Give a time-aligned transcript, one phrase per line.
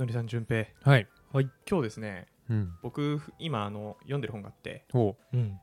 [0.00, 0.66] のりさん順平。
[1.32, 1.50] はい。
[1.68, 2.72] 今日ですねうん。
[2.82, 5.36] 僕今あの読んでる本があっておう。
[5.36, 5.58] ん。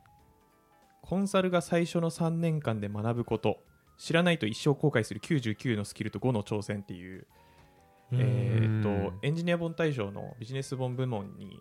[1.01, 3.57] コンサルが最初の3年間で学ぶこと
[3.97, 7.25] 知らないと一生後悔する99のスキルと5の挑戦っていう、
[8.11, 11.59] えーっとエンジニア本大賞のビジネス本部門に、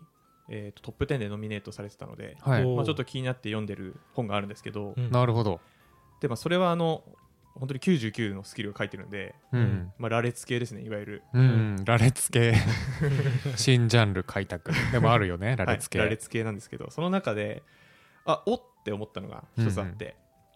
[0.49, 2.63] えーっとトップ10でノミネートされてたので、はい。
[2.65, 5.09] おまあ、ちょっと気になって読んでる本があるんですけど、うん。
[5.11, 5.59] なるほど。
[6.21, 7.03] でまあ、それはあの
[7.59, 9.91] 本当に99のスキルが書いてるんで、うん。
[9.97, 11.23] まあ、羅列系ですねいわゆる。
[11.33, 11.45] うん、う
[11.81, 12.53] ん、羅列系。
[13.55, 14.71] 新ジャンル開拓。
[14.91, 17.63] でもあるよね羅列系、はい、羅列系なんですけどその中で
[18.25, 20.15] あおって思ったのが一つあって、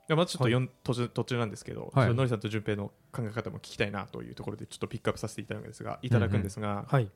[0.10, 2.14] いやまあちょっと読ん、途中途中なんですけど、はい。
[2.14, 7.10] のりさんと順平の考え方も聞きたいなというところでちょっとピックアップさせていただくんですがいただくんですが、はい。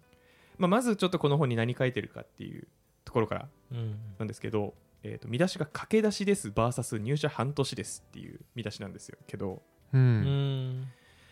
[0.57, 2.67] まあ、まずちょっとこの本に何書いてるかっていう
[3.03, 4.73] ところからうんなんですけど、
[5.03, 9.17] えー、と見出しが駆け出しです VS 入社半年ですっていう見出しなんですよ。
[9.27, 9.61] けど、
[9.93, 10.81] ううん。
[10.81, 10.81] ん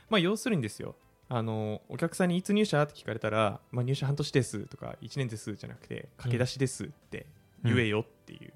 [0.09, 0.95] まあ、要するにですよ。
[1.29, 7.25] あのお客さんにいつ入社って聞かれたら、まあ、入社半年ですとか1年ですじゃなくて駆け出しですって
[7.63, 8.53] 言えよっていう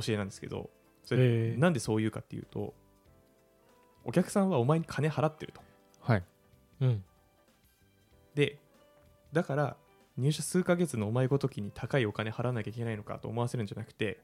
[0.00, 0.70] 教えなんですけど
[1.02, 2.72] それえーなんでそう言うかっていうと
[4.04, 5.60] お客さんはお前に金払ってると。
[6.00, 6.24] はい。
[6.80, 7.04] うん。
[8.34, 8.58] で
[9.32, 9.76] だから
[10.16, 14.20] 入社数ヶ月のお前ごときに高いお金払わなきゃいけないのかと思わせるんじゃなくて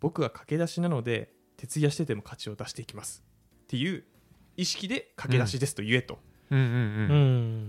[0.00, 3.22] 僕は駆け出しなので徹夜してでも価値を出していきます
[3.68, 4.02] っていう
[4.56, 6.18] 意識で駆け出しですと言えと、
[6.50, 6.58] うん。
[6.58, 6.64] うん。
[6.64, 7.66] ううん。
[7.66, 7.68] ん。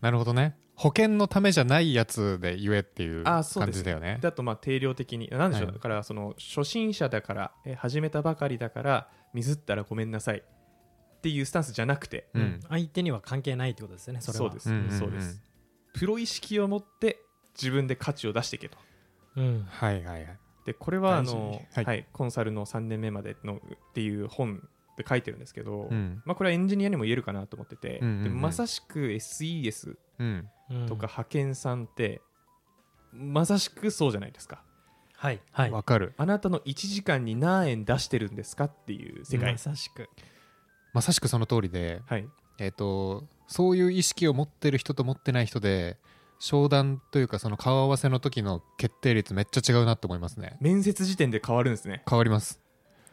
[0.00, 0.56] なるほどね。
[0.76, 3.78] 保険のためじゃないやつで言えっていうあそうです。
[3.78, 4.18] 感じだよね。
[4.22, 5.28] であとまあ定量的に。
[5.28, 5.74] なんでしょう、はい。
[5.74, 10.38] だからその初心者だからえ始めたばかりだからミスったらごめんなさい。
[10.38, 12.28] っていうスタンスじゃなくて。
[12.32, 12.60] うん。
[12.68, 14.44] 相手には関係ないってことですよねそれは。
[14.46, 14.98] そうです、うんうんうん。
[14.98, 15.42] そうです。
[15.94, 17.18] プロ意識を持って
[17.60, 18.78] 自分で価値を出していけと。
[19.36, 19.66] うん。
[19.68, 20.38] はいはいはい。
[20.64, 21.98] でこれはあの、ははい。
[22.00, 23.58] いコンサルの3年目までのっ
[23.92, 24.62] ていう本
[25.02, 26.22] で書いてるんですけど、うん。
[26.24, 28.24] まあ、これはエンジニアにも言えるかなと思ってて、うんうんうん。
[28.24, 29.94] でまさしく SES
[30.88, 32.20] とか派遣さんって、
[33.12, 34.62] まさしくそうじゃないですか。
[35.16, 35.70] はいはい。
[35.70, 36.14] わかる。
[36.16, 40.08] あなたの1時間に何円出してるんですかっていう世界、まさしく。
[40.92, 42.26] まさしくその通りではい、
[42.58, 45.98] えっ、とそういう意識を持ってる人と持ってない人で
[46.38, 50.56] 商談というかその顔合わせの時の決定率めっちゃ違うなって思いますね。
[50.60, 52.02] 面接時点で変わるんですね。
[52.08, 52.60] 変わります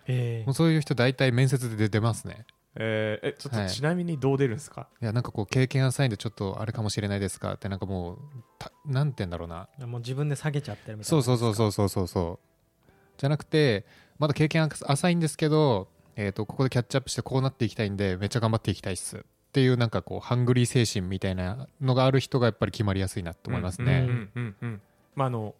[0.08, 2.46] えもうそういう人大体面接で出ますね。
[2.80, 3.68] えーえちょっはい。
[3.68, 8.18] とちなみにどう出るんですか、いやなんかこう経験アサインでちょっとあれかもしれないですかってなんかもう
[8.60, 9.68] たなんて言うんだろうな。
[9.88, 11.18] もう自分で下げちゃってるみたいな。
[11.18, 12.08] そうそうそうそうそうそう。
[12.08, 13.86] そうじゃなくて
[14.20, 19.22] まだ経験浅いんですけど、えー、とここでキャッチアップしてこうなっていきたいんでめっちゃ頑張っていきたいっすっ
[19.54, 24.82] ていうなんかこうハングリー精神みたいなのがある人がやっぱり決まりやすいなと思いますうねんうんうん。
[25.16, 25.56] まああの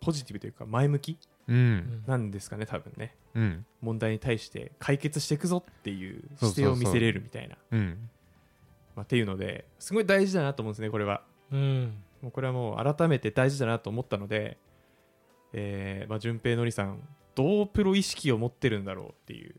[0.00, 3.14] ポジティブというか前向きなんですかね多分ね。
[3.34, 3.66] うん。
[3.80, 7.56] 問題に対して解決していくぞっていう姿勢を見せれるみたいな。
[7.72, 8.10] うん。
[8.94, 11.22] まあ、っていうのですごい大事だなと思うんですねこれは。
[11.50, 11.94] うん。
[12.20, 14.58] もうこれはもう改めて大事だなと思ったので、
[15.52, 17.00] えーまあ、順平のりさん
[17.34, 19.54] どうプロ意識を持ってるんだろうっていう。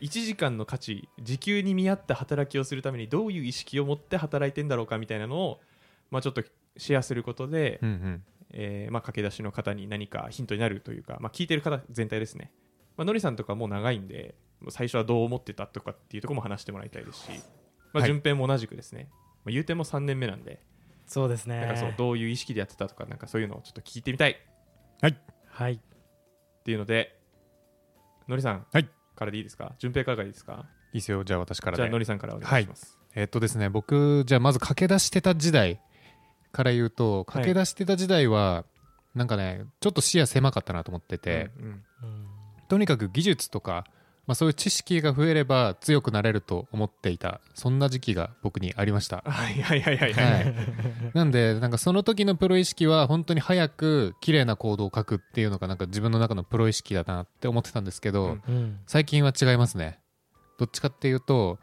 [0.00, 5.60] 1時間の価値時給に見合った働きをするためにどういう意識を持って働いてんだろうかみたいなのを、
[6.10, 6.42] まあ、ちょっと
[6.76, 8.22] シェアすることで、うんうん
[8.56, 12.52] えーまあ、駆け出しの方に何かヒントになるというか、まあ、聞いてる方全体ですね、
[12.96, 14.36] まあのりさんとかもう長いんで
[14.68, 17.34] 最初はどう思ってたとかっていうところも話してもらいたいですし、ま
[17.94, 19.08] あ、はい順平も同じくですね、
[19.44, 20.62] まあ、言うても3年目なんで。
[21.06, 21.60] そうですね。
[21.60, 24.30] なんかそうどういう意識でやってたとかなんかそういうのをちょっと聞いてみたい。
[24.30, 24.36] っ
[25.50, 25.80] はい。
[26.64, 27.20] ていうので
[28.26, 28.88] のりさんはい。
[29.14, 29.74] からでいいですか？
[29.78, 30.64] 順平からがいいですか？
[30.94, 31.24] いいですよ。
[31.24, 31.82] じゃあ私からで。
[31.82, 35.78] じゃあのりさんからお願いします、えっとですね僕じゃあまず駆け出してた時代
[36.54, 38.64] から言うと駆け出してた時代は、
[39.14, 41.50] なんかねちょっと視野狭かったなと思ってて、
[42.68, 43.84] とにかく技術とか、
[44.26, 49.22] まあ、そういう知識が増えれば強くなれると思っていたそんな時期が僕にありました。
[49.26, 50.12] はいはいはいはい。
[50.14, 50.54] はい、はい
[51.12, 58.38] なんでなんかその時のプロ意識は本当に早く綺麗なコードを書くっていうのがなんか自分の中のプロ意識だなって思ってたんですけど、
[58.86, 59.98] 最近は違いますね。
[60.58, 61.58] どっちかっていうと、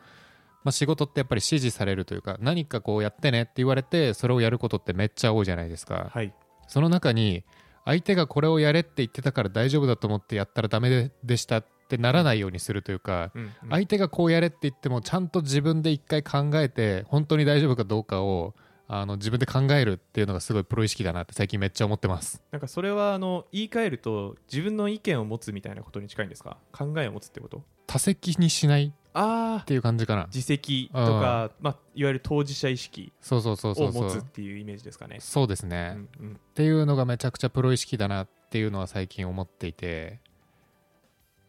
[0.64, 6.10] まあ、仕事ってやっぱり指示されるというか何かこうやってねって言われてそれをやることってめっちゃ多いじゃないですか。
[6.14, 6.34] はい。
[6.68, 7.44] その中に
[7.84, 13.52] 相手がこれをやれって言ってたから大丈夫だと思ってやったらダメででしたってならないようにするというか、うんうん。
[13.70, 18.54] 相手がこうやれって言ってもちゃんと自分で一回考えて本当に大丈夫かどうかを
[18.88, 22.44] あの自分で考えるっていうのがすごいプロ意識だなって最近めっちゃ思ってます。
[22.52, 26.58] なんかそれはあの言い換えると自分の意見を持つみたいなことに近いんですか？
[26.74, 27.64] 考えを持つってこと？
[27.88, 30.26] 多責にしないっていう感じかな。
[30.28, 35.18] 自責とか、まあ、いわゆる当事者意識そうそうそうそを持つっていうイメージですかね。
[35.20, 36.34] そうですね、うんうん。
[36.34, 40.20] っていうのがめちゃくちゃプロ意識だなっていうのは最近思っていて、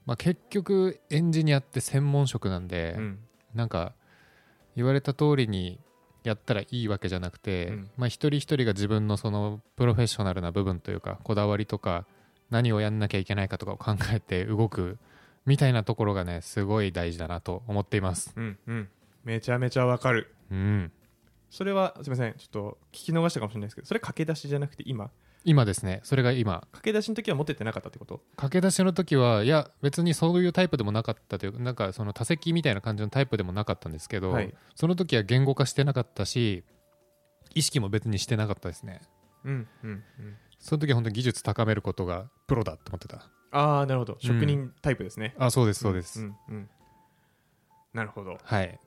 [0.07, 3.19] まあ、結局エンジニアって専門職なんで、うん。
[3.55, 3.93] なんか
[4.75, 5.79] 言われた通りに
[6.25, 7.91] やったらいいわけじゃなくて、うん。
[7.97, 12.07] まあ、一人一人が自分のそのプロフェッショナルな部分というかこだわりとか
[12.51, 14.99] 何をやんなきゃいけないかとかを考えて動く
[15.47, 18.33] みたいなところがねすごい大事だなと思っています。
[18.37, 18.89] うんうん。
[19.25, 20.35] めちゃめちゃわかる。
[20.51, 20.93] うん。
[21.51, 25.11] それはすみませんちょっと聞き逃したかもしれないですけどそれ駆け出しじゃなくて今？
[25.45, 26.01] 今ですね。
[26.05, 26.67] それが今。
[26.73, 28.23] 駆け出しの時は持ってってなかったってこと？
[28.37, 34.55] 駆け出しの時はいや別にそういうタイプでもなかったというかなんかその多席みたいな感じのタイプでもなかったんですけど、はい。
[34.75, 36.65] その時は言語化してなかったし
[37.55, 39.01] 意識も別にしてなかったですね。
[39.45, 40.03] うんうんうん
[40.63, 43.29] その時は本当に技術高めることがプロだと思ってた。
[43.51, 44.17] ああなるほど。
[44.21, 46.71] 職人タイプですね、あそうですそうです、んうんうん。
[47.93, 48.39] なるほど。
[48.43, 48.81] はい。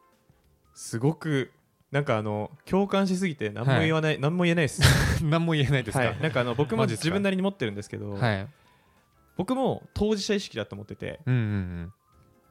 [0.74, 1.52] すごく
[1.92, 4.82] なんかあの共感しすぎて何も言わない、何も言えないです。
[5.22, 7.06] 何も言えないですか、はい、なんかあの僕もマジっすか？
[7.06, 8.48] 自分なりに持ってるんですけど、はい。
[9.36, 11.94] 僕も当事者意識だと思っててうんうん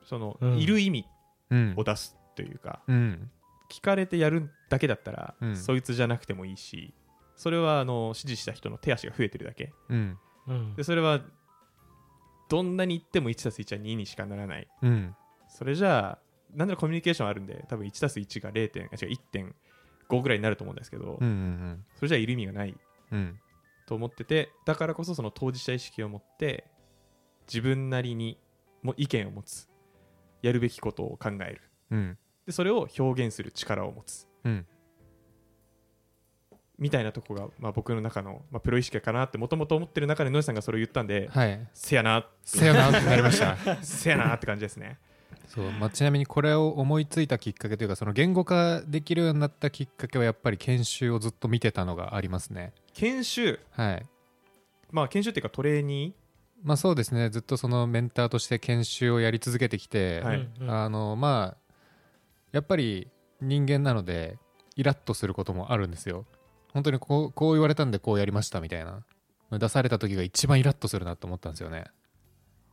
[0.04, 0.58] その、うん。
[0.58, 1.06] いる意味
[1.50, 1.74] うんうん。
[1.78, 3.30] を出すというかうん。
[3.72, 5.56] 聞かれてやるだけだったら、うん。
[5.56, 6.92] そいつじゃなくてもいいし
[7.36, 9.72] それはあの支持した人の手足が増えてるだけ。
[9.88, 10.18] うん。
[10.46, 10.74] うん。
[10.76, 11.20] でそれは
[12.48, 14.68] どんなに言っても 1+1 は2にしかならない。
[14.82, 15.14] うん。
[15.48, 19.18] それじゃあなんならコミュニケーションあるんで多分 1+1 が0点あ違う
[20.08, 22.76] 1.5ぐらいになると思うんですけど、うんうんそれじゃあいる意味がない。
[23.12, 23.38] うん。
[23.86, 26.64] と思っててだからこそその当事者意識を持って
[27.46, 28.38] 自分なりに
[28.82, 29.68] も意見を持つ。
[30.42, 31.62] やるべきことを考える。
[31.90, 32.18] うん。
[32.46, 34.28] でそれを表現する力を持つ。
[34.44, 34.66] うん
[36.78, 41.68] みたいなとこが、まあ、僕の中の、まあ、プロ意識かなってもともと思ってる中でノイさんがそれを言ったんではい。
[41.72, 42.28] せやなって。
[42.44, 43.56] せやなってなりました。
[43.82, 44.98] せやなって感じですね。
[45.46, 52.72] そう、まあ、ちなみにこれを思いついたきっかけというかその言語化できるようになったきっかけはやっぱり研修をずっと見てたのがありますね。
[52.92, 53.60] 研修？
[53.70, 54.06] はい。
[54.90, 56.14] まあ研修っていうかトレーニ
[56.62, 57.28] まあそうですね。
[57.30, 60.48] ずっとそのメンターとして研修をやり続けてきて、はい。
[60.66, 61.64] あのまあ
[62.52, 63.08] やっぱり
[63.40, 64.38] 人間なので
[64.76, 66.24] イラッとすることもあるんですよ
[66.74, 69.02] 本当にこうこう言われたんでこうやりましたみたいな。
[69.50, 71.84] 出された時が一番イラッとするなと思ったんですよね、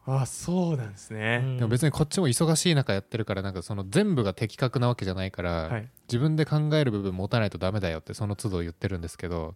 [0.07, 1.57] ーあそうなんですね、うん。
[1.57, 5.89] でも別にこっちも忙しい中やってるからなんかその全部が的確なわけじゃないから、はい。
[6.07, 9.53] 自分で考える部分持たないとダメだよってその都度言ってるんですけど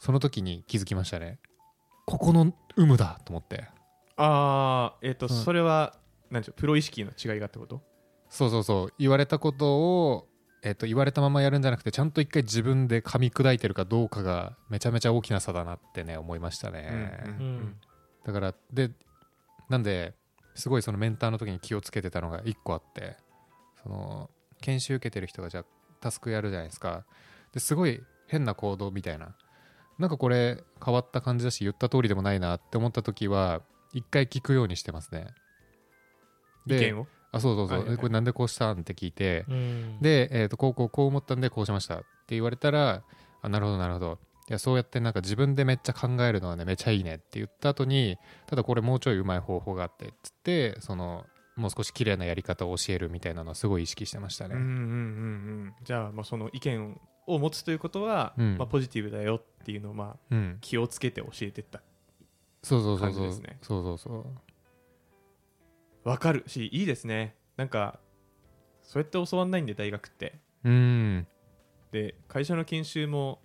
[0.00, 1.38] その時に気づきましたね。
[2.04, 3.68] ここの有無だと思って。
[4.16, 5.32] ああえっ、と、うん。
[5.32, 5.94] それは
[6.30, 7.80] 何でしょうプロ意識の違いがってこと？
[8.28, 8.92] そうそうそう。
[8.98, 10.28] 言われたことを、
[10.62, 17.76] えっと言われたままやるんじゃなくてちゃんと一回自分で噛み砕いてるかどうかがめちゃめちゃ大きな差だなってね思いましたね、うんうん。
[18.24, 18.90] だからで
[19.68, 20.14] なんで
[20.54, 23.16] すごいそのメンターの時に気をつけてたのが1個あって
[23.82, 24.30] その
[24.60, 25.64] 研修受けてる人がじゃあ
[26.00, 27.04] タスクやるじゃないですか。
[27.52, 29.34] ですごい変な行動みたいな。
[29.98, 33.60] なんかこれ変わった感じだし言った通りでもないなって思った時は
[33.92, 35.28] 一回聞くようにしてますね。
[36.66, 37.06] 意見を？
[37.32, 37.96] あそうそうそう、はいはいはい。
[37.98, 39.98] これなんでこうしたんって聞いて、うん。
[40.00, 41.96] で、えー、とこうこうこう思ったんでこうしました。
[41.96, 43.02] って言われたら
[43.42, 44.18] あなるほどなるほど。
[44.48, 51.24] いやそうやってなんか自分でめっちゃ考えるのはねめちゃいいねって言った後にただこれもうちょいうまい方法があってっつってその
[51.54, 54.76] もう少し綺麗なやり方を教えるみたいなのはすごい意識してましたね、うんうんうんう
[55.66, 58.58] んじゃあまあその意見を持つということは、うん。
[58.58, 61.80] まあ、ポジティブだよっていうのをまあうん、気をつけて教えてった。
[62.62, 64.26] そうそうそうそう、そうそうそう
[66.04, 67.36] わかるしいいですね。
[67.56, 67.98] なんか
[68.82, 70.38] そうやって教わんないんで大学って。
[70.64, 71.26] うん。
[71.92, 73.40] で会社の研修も、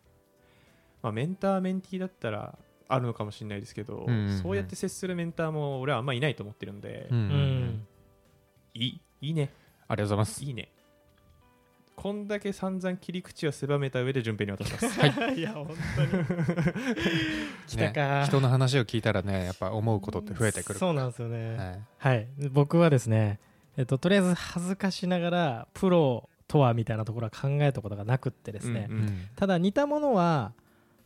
[1.02, 2.58] まあ、メンターメンティーだったら
[2.88, 4.42] あるのかもしれないですけど、うんうんうん。
[4.42, 7.88] そうやって接するメンターも俺はあんまいないと思ってるんで、うんうん。
[8.74, 9.52] いいいいね。
[9.88, 10.44] ありがとうございます。
[10.44, 10.72] いいね
[11.96, 15.00] こんだけ散々切り口を狭めた上で順平に渡します。
[15.36, 16.24] いや本当に。
[17.68, 21.58] 来たか、ね、人の話を聞いたらねやっぱ思うことって増えてくるそうなんですよね。
[21.98, 22.18] はい。
[22.18, 23.40] はい、僕はですね、
[23.78, 29.28] えっと、とりあえず恥ずかしながらプロとはみたいなところは考えたことがなくってですね、うんうん。
[29.36, 30.54] ただ似たものは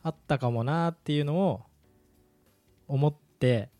[0.02, 1.62] あったかもなっていうのを
[2.88, 3.70] 思って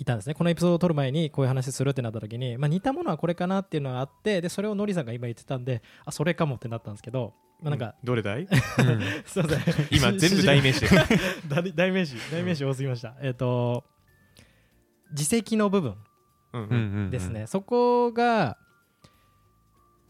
[0.00, 0.34] いたんですね。
[0.34, 8.42] このエピソードを撮る前にこういう話するってなった時に、まあ、似たものはこれかなっていうのがあってでそれをのりさんが今言ってたんであそれかもってなったんですけど、まあ、なんか、どれだい？
[8.42, 8.48] うん。
[9.26, 9.60] すいません
[9.92, 10.80] 今全部代名詞。
[10.88, 10.88] で
[11.48, 12.16] 代代名詞。
[12.32, 13.84] 代名詞多すぎました、えっ、と
[15.10, 15.96] 自責の部分
[16.54, 16.68] うんうん。
[16.68, 17.10] うんうんうん。
[17.10, 18.56] ですね、そこが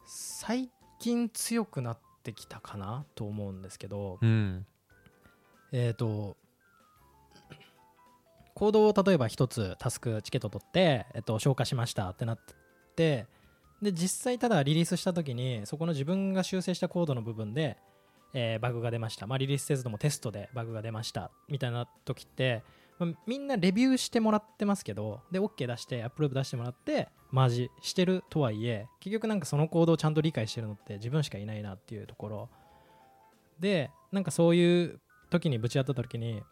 [0.06, 0.70] 最
[1.00, 4.64] 近強くなってきたかなと思うんですけど、うん。
[5.72, 6.36] えっ、と
[8.60, 12.38] 行動を例えば一つタスクチケット取って、えっと、消化しましたってなっ
[12.94, 13.26] て
[13.80, 17.78] で実際ただリリースした時にそこの自分が修正したコードの部分で、
[18.34, 21.30] えーバグが出ました、まあ、リリースせずともテストでバグが出ました。
[21.48, 22.62] みたいな時って、
[22.98, 32.48] まあみんなレビューしてもらってますけどで OK 出してアップロード出してもらってマージしてるとはいえ結局なんかその行動をちゃんと理解してるのって自分しかいないなっていうところ。
[33.58, 35.00] でなんかそういう
[35.30, 36.42] 時にぶち当たった時に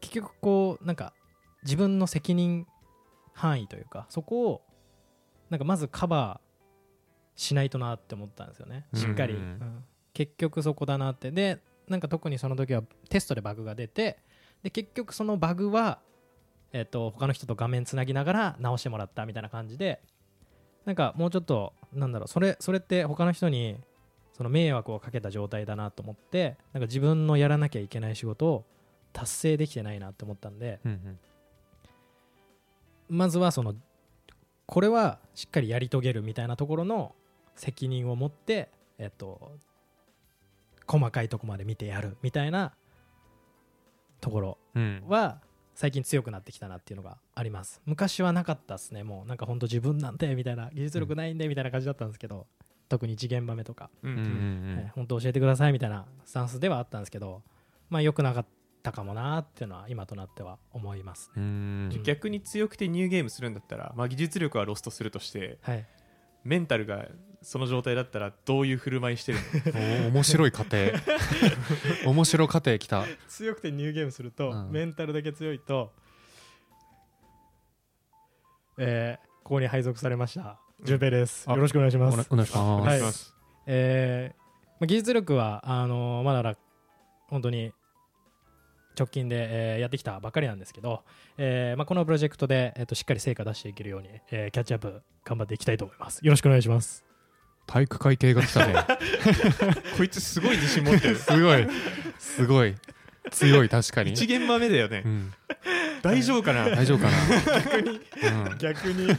[0.00, 1.12] 結局こうなんか
[1.62, 2.66] 自分の責任
[3.32, 4.62] 範囲というかそこを
[5.50, 8.86] なんかまずカバーしないとなって思ったんですよね。
[8.94, 9.40] しっかり、うん。
[9.40, 9.84] うん。
[10.12, 11.30] 結局そこだなって。
[11.30, 11.58] で
[11.88, 14.18] なんか特にその時はテストでバグが出て
[14.62, 15.98] で結局そのバグは、
[16.72, 20.00] えっと他の人と画面つなぎながら直してもらったみたいな感じで
[20.84, 23.76] なんかもうちょっとなんだろうそれそれって他の人に
[24.32, 28.64] その迷惑をかけた状態だなと思ってなんか自分のやらなきゃいけない仕事を
[29.14, 31.18] 達成できてないなって思ったんでうんうん。
[33.08, 33.74] まずはその
[34.66, 37.14] これはしっかりやり遂げるみたいなところの
[37.54, 38.68] 責任を持って
[38.98, 39.52] えっと
[40.86, 42.74] 細かいとこまで見てやるみたいな
[44.20, 45.02] ところうん。
[45.08, 45.40] は
[45.74, 47.80] 最近強くなってきたなっていうのがあります。
[47.84, 49.02] 昔はなかったですね。
[49.02, 52.46] もうなんかほんと自分なんてみたいな技術力ないんでみたいな感じだったんですけど、
[52.88, 54.20] 特に次元場面とか、うんうんう
[54.72, 54.76] ん。
[54.76, 57.42] はい本当教えてくださいみたいなスタンスではあったんですけど
[57.90, 58.46] まあ良くなかっ
[58.84, 62.02] たかもなっていうのは今となっては思いますうんうん。
[62.04, 65.86] 逆に強くてニューゲームするんだったら、まあ、技術力はロストするとしてはい。
[66.44, 67.06] メンタルが
[67.40, 69.38] その状態だったらどういう振る舞いしてる
[70.02, 70.06] の？
[70.08, 70.92] お面白い家庭
[72.12, 73.04] 面白家庭きた。
[73.28, 74.70] 強くてニューゲームすると、うん。
[74.70, 75.92] メンタルだけ強いと、
[78.78, 82.26] えーここに配属されました順平です、あよろしくお願いします。
[82.30, 82.58] お願いします。
[82.58, 83.02] お願い
[83.66, 84.38] えー
[84.80, 86.56] まあ技術力はあのーまだら
[87.28, 87.72] 本当に
[88.98, 91.02] 直近で、えーやってきたばっかりなんですけど、
[91.36, 96.20] えーまあ、このプロジェクトで、えー、としっかり成果出していけるように、えーキャッチアップ頑張っていきたいと思います。
[96.22, 97.04] よろしくお願いします。
[97.66, 98.74] 体育会系が来たね
[99.96, 101.16] こいつすごい自信持ってる。
[101.16, 101.66] すごい。
[102.18, 102.74] すごい。
[103.30, 105.02] 強い確かに、一現場目だよね。
[105.04, 105.32] う、ん、
[106.02, 106.68] 大丈夫かな？
[106.68, 107.16] 大丈夫かな？
[107.66, 108.00] 逆に。
[108.22, 108.58] うん。
[108.58, 109.06] 逆に。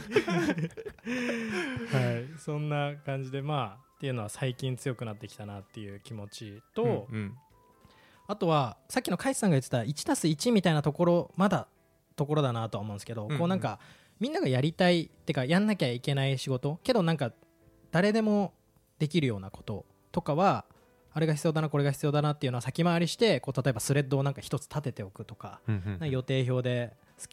[1.92, 2.38] はい。
[2.38, 7.34] そんな感じでまあっていうのは最近強くなってきたなっていう気持ちと、うんうん
[8.26, 11.68] あとはさっきのカイさんが言ってた 1+1 みたいなところまだ
[12.16, 13.38] ところだなとは思うんですけど、うんうん。
[13.38, 13.78] こうなんか
[14.20, 17.32] みんながやりたいってかやんなきゃいけない仕事けどなんか
[17.92, 18.54] 誰でも
[18.98, 20.64] できるようなこととかは
[21.12, 25.60] あれが必要だなこれが必要だなっていうのは先回りしてこう例えばスレッドをなんか一つ立てておくとか
[26.00, 27.28] 予定表でス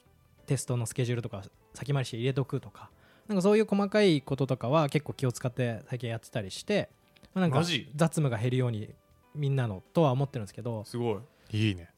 [0.46, 2.90] テストのスケジュールとか先回りして入れとくとか
[3.28, 6.90] なんかそういう細かいこととかは結構気を使って最近やってたりして、
[7.34, 7.64] まあなんか
[7.96, 8.90] 雑務が減るように
[9.36, 11.22] みんなのとは思ってるんですけどすご
[11.52, 11.58] い。
[11.58, 11.90] いいね。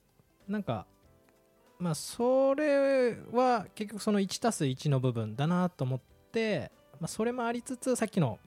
[0.47, 0.85] なんか
[1.79, 5.99] まあそれは結局その 1+1 の部分だなと思っ
[6.31, 8.39] て、まあ、それもありつつさっきの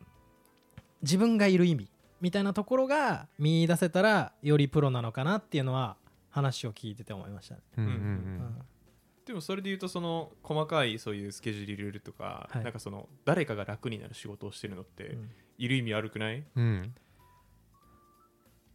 [1.03, 1.91] 自分がいる意味
[2.21, 5.97] みたいなところが見出せたらよりプロなのかなっていうのは
[6.31, 7.61] 話を聞いてて思いましたね。
[7.77, 8.01] うんうんううん。
[8.01, 8.55] うん。
[9.27, 12.65] でもそれで言うとその細かいそういうスケジュール入れるとか、はい。
[12.65, 15.31] なんかその誰かが楽になる仕事をしてるのって、うん。
[15.59, 16.45] いる意味悪くない？
[16.57, 16.95] うん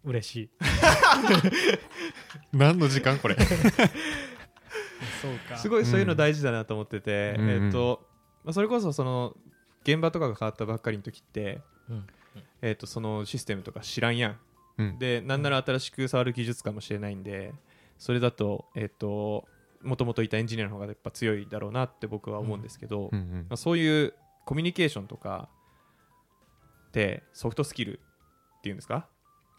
[0.04, 0.50] 嬉しい。
[2.54, 3.36] 何の時間これ？
[5.22, 5.58] そうか。
[5.58, 8.08] すごいそういうの大事だなと思ってて、うんえっと
[8.44, 9.36] まあ、それこそその
[9.84, 12.08] 現場とかが変わったばっかりの時って、うん
[12.62, 14.40] えっとそのシステムとか知らんやん。
[14.78, 15.00] うん。
[15.00, 17.54] でなんなら新しく触る技術かもしれないんで
[17.98, 19.48] それだとえっと
[19.84, 23.46] もともといたエンジニアの方がやっぱ強いだろうなって僕は思うんですけど、うんうん。
[23.50, 24.14] まあ、そういう
[24.46, 25.50] コミュニケーションとか
[26.88, 28.00] ってソフトスキル
[28.58, 29.08] っていうんですか、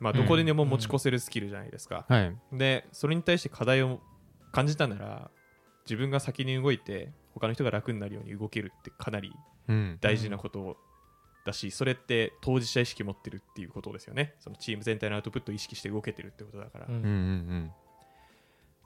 [0.01, 2.37] まあ、どこででも持ち越せるスキルじゃないですか、はい。
[2.53, 4.01] でそれに対して課題を
[4.53, 5.31] 感じたなら
[5.85, 9.33] 自分が先に動いて他の人が楽になるように動けるってかなり
[9.69, 9.99] うん。
[10.01, 10.77] 大事なこと
[11.47, 14.35] だし、それって当事者意識持ってるっていうことですよね。
[14.41, 17.71] そのチーム全体のアウトプットを意識して動けてるってことだから、うんうんうん。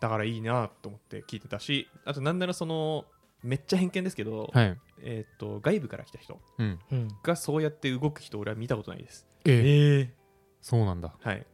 [0.00, 3.04] だからいいなと思って聞いてたしあとなんならその
[3.42, 4.78] めっちゃ偏見ですけど、うんはい。
[5.00, 6.78] えー、と外部から来た人うん。
[6.90, 7.08] うん。
[7.22, 9.26] がそうやって動く人俺は見たことないです。
[9.44, 10.17] ええ
[10.60, 11.14] そうなんだ。
[11.20, 11.46] はい。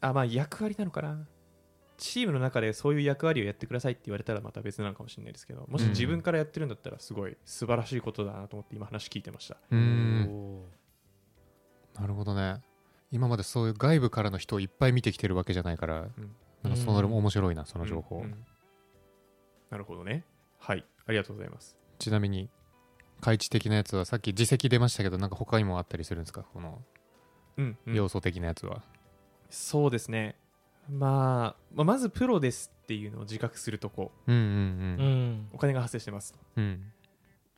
[0.00, 1.26] あまあ役割なのかな。
[1.96, 5.90] チームの中でそういう役割をやってくださいって言われたらまた別なのかもしれないですけどもしうん。
[5.90, 9.56] 自分からやってるんだったらすごい素晴らしいことだなと思って今話聞いてました。
[9.70, 10.64] ううんん
[11.98, 12.60] なるほどね。
[13.10, 16.36] 今までそういう外部からの人をいっぱい見てきてるわけじゃないから、うん。
[16.62, 18.24] なんかその面白いなその情報、うん。
[18.24, 18.46] うん。
[19.70, 20.24] なるほどね。
[20.58, 20.84] はい。
[21.06, 21.78] ありがとうございます。
[21.98, 22.50] ちなみに
[23.22, 26.42] 開智的なやつはさっき自責出ましたけどなんか他にもあったりするんですか？
[26.52, 26.82] この
[27.56, 27.94] うん、うん。
[27.94, 28.82] 要素的なやつは、
[29.50, 30.36] そうですね。
[30.88, 34.12] まあ、まあまずプロですっていうのを自覚するとこ。
[34.26, 35.30] うん、うんううん。
[35.32, 36.34] んお金が発生してます。
[36.56, 36.92] うん。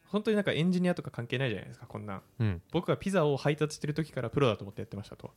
[0.07, 2.23] 本当になんかエンジニアとか関係ないじゃないですかこんなん。
[2.39, 2.63] うん。
[2.73, 5.33] 僕はピザを配達してる時からプロだと思ってやってましたと。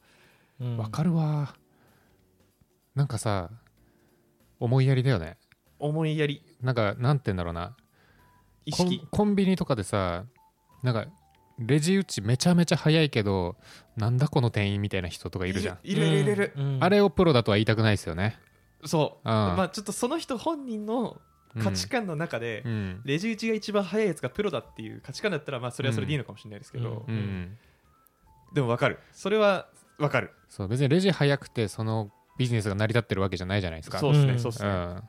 [0.60, 0.78] うん。
[0.78, 1.56] わかるわ。
[2.96, 3.50] なんかさ
[4.60, 5.38] 思いやりだよね。
[5.80, 6.42] 思いやり。
[6.62, 7.70] なんかなんて言うんだろうな。
[7.70, 7.78] コン
[8.66, 10.26] 意識コンビニとかでさ
[10.84, 11.08] なんか
[11.60, 13.56] レジ打ちめちゃめちゃ早いけど
[13.98, 15.80] なんだこの店員みたいな人とかいるじゃん。
[15.84, 18.40] いるいるいるいる、うんあれをプロだとは言いたくないですよね。
[18.86, 19.30] そう。
[19.30, 19.34] うん。
[19.34, 21.22] まあちょっとその人本人の
[21.62, 23.02] 価値観の中で、うん。
[23.06, 27.58] レジ打ちが一番早いやつがプロだっていう価値観だったらまあそれはそれでいいのかもしれないですけど、うんうん。
[28.54, 29.00] でも分かる。
[29.12, 29.68] それは
[29.98, 30.32] 分かる。
[30.50, 34.00] そう別にレジ早くてそのビジネスが成り立ってるわけじゃないじゃないですか。
[34.00, 34.40] そうですね、うん。
[34.40, 35.04] そうですね、うん。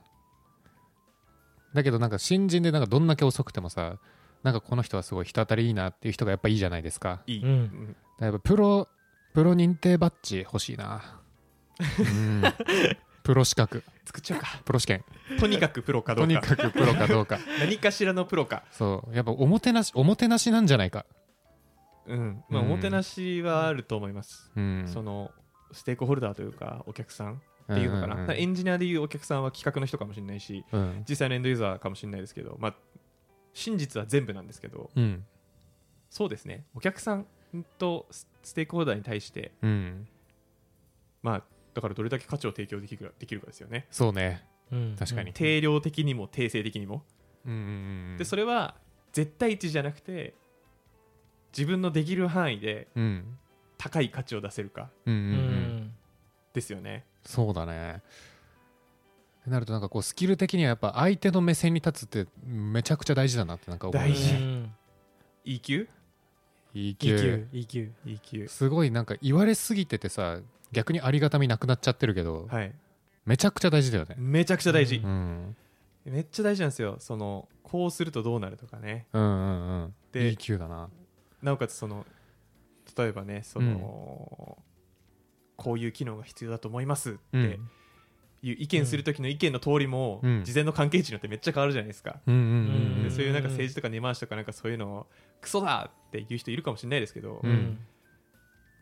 [1.74, 3.96] だけどなんか新人でなんかどんだけ遅くてもさ
[4.42, 7.22] なんかこの人はすごい人当たりいいなっていう人がやっぱいいじゃないですか。
[7.26, 7.48] いい、うん。
[7.48, 8.88] うんだやっぱプロ
[9.34, 11.20] プロ認定バッジ欲しいな。
[11.98, 12.42] うん。
[13.22, 13.82] プロ資格。
[14.04, 14.60] 作っちゃうか。
[14.64, 15.04] プロ試験。
[15.38, 17.38] とにかくプロかどとにうかかくプロかどうか。
[17.60, 18.64] 何かしらのプロか。
[18.70, 19.14] そう。
[19.14, 21.06] やっぱおもてなしおもてなしなんじゃないか。
[22.06, 22.44] うん。
[22.48, 22.72] まあ、うん。
[22.72, 24.84] おもてなしはあると思います、うん。
[24.86, 25.30] その
[25.70, 28.18] ステークホルダーというかお客さんっていうのかな、ん。
[28.18, 31.04] んだからエンジニアでいうお客さんは企画の人かもしれないしうん。
[31.08, 32.74] 実際のエンドユーザーかもしれないですけど、まあ、
[33.54, 35.24] 真実は全部なんですけどうん。
[36.10, 36.64] そうですね。
[36.74, 37.26] お客さん
[37.78, 40.06] とスステークホルダーに対してうん。
[41.22, 41.42] まあ
[41.74, 43.86] だからどれだけ価値を提供できるかできるかですよね。
[43.90, 44.44] そうね。
[44.70, 44.96] うん。
[44.98, 45.32] 確かに。
[45.32, 47.04] 定量的にも定性的にも、
[47.46, 48.76] うんうんうんでそれは
[49.12, 50.34] 絶対値じゃなくて
[51.56, 53.38] 自分のできる範囲でうん。
[53.78, 55.26] 高い価値を出せるかうんううん。
[55.86, 55.94] ん。
[56.52, 57.04] ですよね。
[57.24, 58.02] そうだね
[59.46, 64.34] なるとなんかこうスキル的にはやっぱ相手の目線に立つってめちゃくちゃ大事だなってなんか思う、ね、大事。
[64.34, 64.74] うん
[65.44, 65.88] EQ?EQ
[66.74, 70.38] EQ EQ EQ すごいなんか言われすぎててさ
[70.70, 72.72] 逆にありがたみなくなっちゃってるけどはい。
[73.24, 74.16] めちゃくちゃ大事だよね。
[74.18, 75.56] めちゃくちゃ大事、ううん。
[76.06, 76.96] めっちゃ大事なんですよ。
[76.98, 79.06] そのこうするとどうなるとかね。
[79.12, 79.94] うんうんうん。
[80.12, 80.88] で EQ だな。
[81.40, 82.04] なおかつその
[82.96, 84.58] 例えばねその、
[85.56, 87.70] こういう機能が必要だと思いますってうん
[88.42, 90.44] いう意見する時の意見の通りも、うん。
[90.44, 92.50] 事前の関係値によってめっちゃ変わるじゃないですか、うんうんうんう
[93.00, 95.06] んでそういうなんか政治とか根回しとかなんかそういうのを
[95.40, 97.78] クソだって言う人いるかもしれないですけど、うん。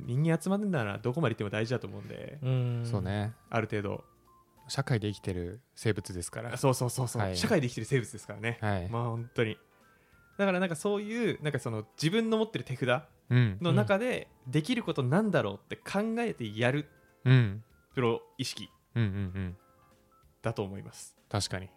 [0.00, 2.82] 人間集まるならどこまで行っても大事だと思うんで、うん。
[2.84, 3.32] そうね。
[3.50, 4.04] ある程度。
[4.68, 6.56] 社会で生きてる生物ですから。
[6.56, 7.36] そうそうそうそう、はい。
[7.36, 9.58] 社会で生きてる生物ですからね、はい、まあ本当に。
[10.38, 13.58] だからなんかそういうなんかその自分の持ってる手札うん。
[13.60, 16.86] の中でできることなんだろうって考えてやる
[17.24, 17.62] うん。
[17.94, 19.56] プロ意識うんうんうん。
[20.42, 21.16] だと思います。
[21.28, 21.68] 確かに、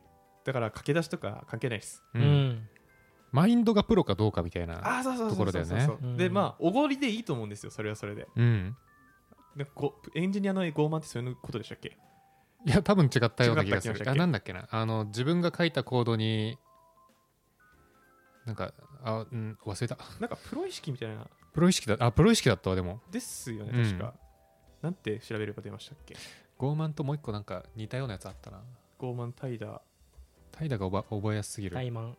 [0.45, 2.03] だから駆け出しとか関係ないです。
[2.13, 2.25] ううん。
[2.49, 2.69] ん
[3.31, 5.89] マインドがプロかどうかみたいなああそうそうところだよね。
[6.01, 6.17] うん。
[6.17, 8.27] でまあおごりでいいと思うんですよそれはそれで。
[8.35, 8.77] うん。
[9.57, 11.97] でこうエンジニアの傲慢ってそういうことでしたっけ？
[12.65, 13.93] いや多分違ったような気がする。
[13.93, 14.67] 違った気がしたっけあなんだっけな。
[14.69, 16.57] あの自分が書いたコードに
[18.45, 18.71] なんか
[19.03, 19.97] あうん忘れた。
[20.19, 21.27] なんかプロ意識みたいな。
[21.53, 23.01] プロ意識だあプロ意識だったわでも。
[23.11, 23.83] ですよねうん。
[23.83, 24.13] 確か、
[24.83, 26.15] なんて調べれば出ましたっけ？
[26.63, 28.61] 傲慢ともう一個なんか似たようなやつあったな。
[28.99, 29.81] 傲慢怠惰
[30.51, 31.75] 怠惰が覚え覚えやすすぎる。
[31.75, 32.13] 怠慢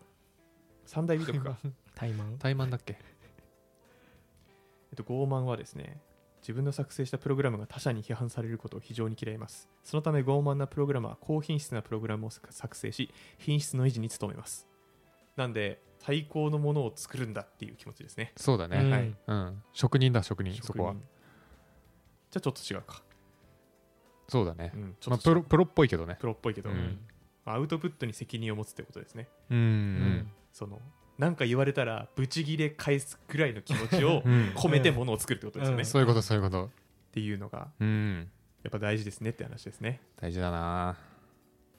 [0.84, 1.56] 三大美徳か。
[1.94, 2.98] 怠慢怠慢だっけ？
[4.92, 5.98] えっと、傲慢はですね
[6.42, 9.68] 自分の作成したプログラムが他者に批判されることを非常に嫌います。
[9.82, 14.68] そのため傲慢なプログラマーは高品質なプログラムを作成し品質の維持に努めます。
[15.36, 18.32] なんで最高のものを作るんだっていう気持ちですね。
[18.36, 18.76] そうだね。
[18.76, 19.16] うんはい。
[19.26, 19.62] うん。
[19.72, 20.92] 職人だ職人そ職こは。
[20.92, 21.00] 人。
[22.30, 23.02] じゃあちょっと違うか、
[24.28, 24.72] そうだね。
[24.74, 26.16] うん、ちょまあプロプロっぽいけどね。
[26.20, 26.98] プロっぽいけど、うん。
[27.44, 29.28] アウトプットに責任を持つってことですね。
[29.50, 30.30] うんうん。
[30.52, 30.80] その
[31.18, 34.52] なんか言われたらブチギレ返すぐらいの気持ちをうん。
[34.54, 35.86] 込めてものを作るってことですよね、うん。
[35.86, 36.70] っそういうことそういうこと。
[37.12, 38.30] ていうのがうん。
[38.62, 40.00] やっぱ大事ですねって話ですね。
[40.20, 40.96] 大事だな。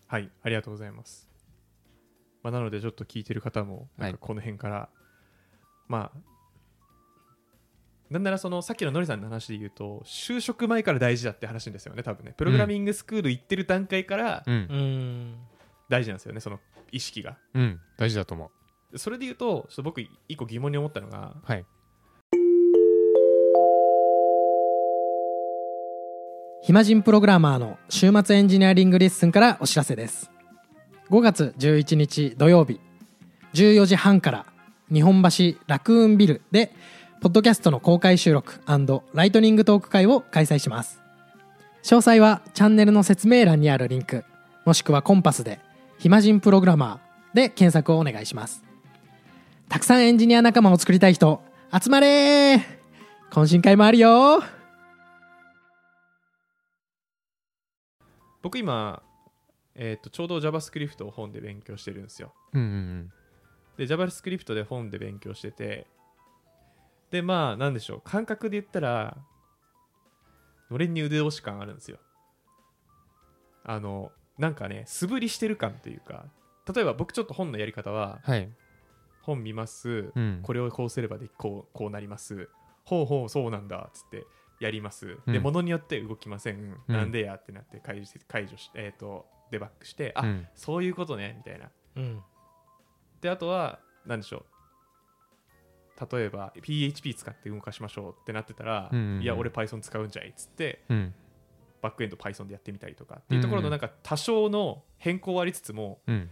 [0.07, 1.27] はい、ありがとうございます。
[2.43, 4.89] まあ、なので、ちょっと聞いてる方も、なんかこの辺から、
[5.87, 6.19] まあ、
[8.09, 12.33] なんならそのさっきののりさんの話で言うと、就職前から大事だって話ですよね、多分ね。
[12.37, 14.53] プログラミングスクール行ってる段階からうん。
[14.53, 15.35] うん
[15.89, 16.59] 大事なんですよね、その
[16.91, 17.37] 意識が。
[17.53, 17.79] うん。
[17.97, 18.51] 大事だと思
[18.93, 18.97] う。
[18.97, 21.65] それで言うと、ちょっと僕、一個疑問に思ったのが、はい。
[26.61, 30.31] 暇人プログラマーの週末エンジニアリングレッスンからお知らせです。
[31.11, 32.79] 5月11日土曜日
[33.53, 34.45] 14時半から
[34.91, 36.73] 日本橋ラクーンビルで
[37.21, 38.61] ポッドキャストの公開収録
[39.13, 41.01] ライトニングトーク会を開催します。
[41.83, 44.25] 詳細はチャンネルの説明欄にあるリンク。
[44.65, 45.59] もしくはコンパスで
[45.97, 48.63] 暇人プログラマーで検索をお願いします。
[49.69, 52.61] たくさんエンジニア仲間を作りたい人集まれー。
[53.31, 54.43] 懇親会もあるよ。
[58.41, 59.01] 僕今、
[59.73, 62.33] えー、とちょうど JavaScript を本で勉強してるんですよ。
[62.53, 63.11] うんうん。
[63.77, 65.87] で JavaScript で本で勉強してて
[67.15, 68.01] でまあなんでしょう。
[68.01, 69.17] 感覚で言ったら
[70.69, 71.97] のれんに腕押し感あるんですよ。
[73.63, 76.25] あのなんかね素振りしてる感というか
[76.73, 78.49] 例えば僕ちょっと本のやり方ははい。
[79.21, 80.41] 本見ます、うん。
[80.43, 82.49] これをこうすればでこうこうなります。
[82.83, 83.77] ほうほうそうなんだ。
[83.87, 84.27] っつって
[84.59, 85.33] やります、うん。
[85.33, 86.93] でものによって動きません、うん。
[86.93, 90.47] なんでやってなって解除し解除し、えー、とデバッグしてあ、うん。
[90.53, 91.71] そういうことねみたいな。
[91.95, 92.21] うん。
[93.21, 94.45] であとは何でしょう
[96.11, 99.21] 例えば PHP 使って動かしましょうってなってたら、うんうんうん。
[99.21, 101.13] いや俺 Python 使うんじゃいっつってうん。
[101.81, 106.29] バックエンド Python でやってみたりとかっていうところのなんか多少の変更はありつつも、うん。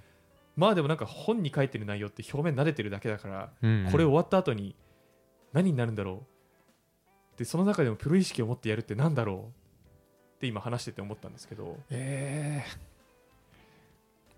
[0.55, 4.75] まあでもなんか本に書いてる内容って表面撫でてるだけだから、うんこれ終わった後に
[5.51, 6.25] 何になるんだろ
[7.35, 11.77] うでその中でもプロ意識を持ってやるってなんだろうって今話してて思ったんですけど。
[11.89, 12.77] えー。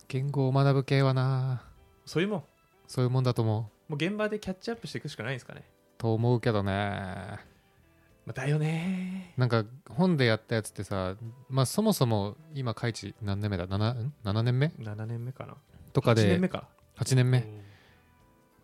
[0.08, 1.64] 言語を学ぶ系はな
[2.06, 2.40] そういうもん。
[2.40, 2.46] も
[2.88, 5.64] そういうもんだと思うう現場でキャッチアップしていくしかないんですかね、
[5.98, 6.74] と思うけどね。
[8.26, 9.34] まあ、だよね。
[9.38, 11.16] なんか本でやったやつってさ
[11.48, 15.56] まあそもそも今開智何年目だ？7, ん7年目？7年目かな。
[15.94, 16.68] とかで8年目か。
[16.98, 17.46] 8年目、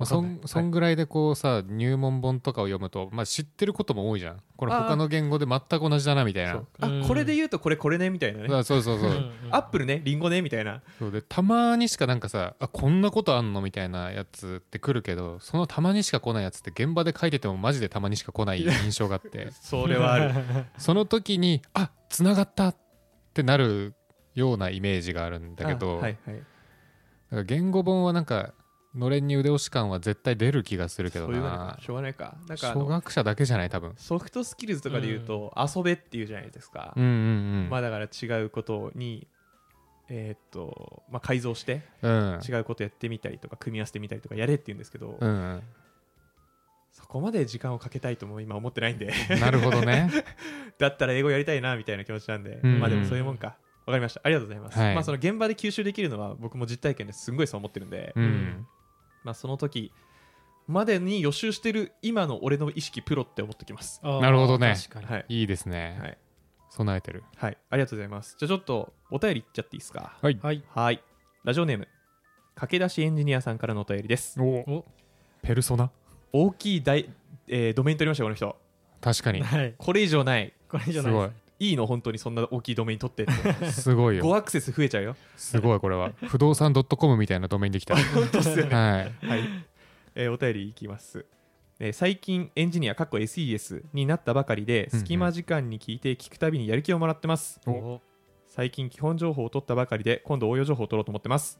[0.01, 4.37] まあ、そんそんぐらいでこうさ入門本とかを読むと、まあ、知ってることも多いじゃん。
[4.57, 6.53] これ他の言語で全く同じだなみたいな。
[6.53, 6.67] そう。
[6.81, 7.07] あうん。
[7.07, 8.55] これで言うとこれこれねみたいなね。
[8.55, 10.81] あそうそうそう,、アップルねリンゴねみたいな。
[10.97, 19.51] そうでたまにしかなんかさあこんなことあんのみたいなやつって来るけどそのたまにしか来ないやつって現場で書いててもマジでたまにしか来ない印象があって。
[19.61, 20.33] それはある。
[20.79, 22.75] その時にあつながったっ
[23.33, 23.93] てなる
[24.35, 26.35] ようなイメージがあるんだけど、あはいはい。
[26.35, 26.43] だか
[27.31, 28.53] ら言語本はなんか
[28.95, 31.77] のれんに腕押し感は絶対出る気がするけどそういうのなか。
[31.81, 32.35] しょうがないか。
[32.47, 33.93] なんかあ小の学者だけじゃない多分。
[33.95, 37.13] ソフトスキルズとかで言うと遊べっていうじゃないですか、うんうんう
[37.67, 37.69] ん。
[37.69, 39.27] まあだから違うことに
[40.09, 42.39] えーっとまあ改造してうん。
[42.47, 45.63] 違うことやってみたりとか組み合わせてみたりとかやれって言うんですけど、うんうん。
[46.91, 49.13] そこまで時間をかけたいとも今思ってないんで。
[49.39, 50.11] なるほどね。
[50.77, 52.79] だったら英語やりたいなみたいな気持ちなんで、うん。
[52.79, 53.55] まあでもそういうもんか。
[53.85, 54.21] わかりました。
[54.23, 54.95] ありがとうございます、はい。
[54.95, 58.67] まあその現場で吸収できるのは僕も実体験ですんごいそう思ってるんで、うん
[59.23, 59.91] まあその時
[60.67, 63.99] までに予習してる今の俺の意識プロって思ってきます。
[64.03, 64.75] なるほどね。
[64.75, 65.05] 確かに。
[65.05, 65.25] はい。
[65.29, 66.17] いいですね、はい、
[66.69, 67.23] 備えてる。
[67.35, 68.35] はい、ありがとうございます。
[68.39, 70.17] じゃあちょっとお便りいっちゃっていいですか？
[70.21, 70.39] はい。
[70.41, 70.63] はい。
[70.69, 71.03] はい。
[71.43, 71.87] ラジオネーム
[72.55, 74.39] 駆け出しエンジニアさんからのお便りです。
[74.39, 74.85] おお。
[75.41, 75.89] ペルソナ？
[76.31, 77.09] 大きい大、
[77.47, 78.55] えードメイン取りましたよこの人。
[79.01, 79.41] 確かに。
[79.41, 79.73] はい。
[79.77, 80.53] これ以上ない。
[80.69, 81.31] これ以上すごいない
[81.61, 81.85] いいの？
[81.85, 83.25] 本当にそんな大きいドメイン取ってっ
[83.59, 83.71] て。
[83.71, 84.23] すごいよ。
[84.23, 85.15] 5アクセス増えちゃうよ。
[85.37, 86.11] すごいこれは。
[86.27, 87.95] 不動産 .com みたいなドメインできた。
[87.95, 88.75] 本当っすよね。
[88.75, 89.27] はい。
[89.27, 89.43] はい、
[90.15, 91.23] えーお便りいきます、
[91.79, 94.99] えー最近エンジニアかっこ SES になったばかりでうんうん。
[95.01, 98.01] 隙間時間に聞いて聞くたびにやる気をもらってます、お。
[98.47, 101.59] 最近基本情報を取ったばかりで今度応用情報を取ろうと思ってます。